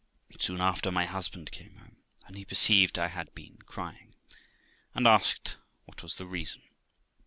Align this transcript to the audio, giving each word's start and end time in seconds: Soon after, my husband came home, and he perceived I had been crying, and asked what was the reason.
Soon 0.39 0.61
after, 0.61 0.89
my 0.91 1.05
husband 1.05 1.51
came 1.51 1.75
home, 1.75 1.97
and 2.25 2.35
he 2.35 2.43
perceived 2.43 2.97
I 2.97 3.07
had 3.09 3.31
been 3.35 3.57
crying, 3.67 4.15
and 4.95 5.05
asked 5.07 5.57
what 5.85 6.01
was 6.01 6.15
the 6.15 6.25
reason. 6.25 6.63